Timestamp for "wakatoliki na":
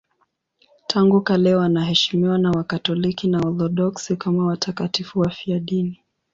2.51-3.37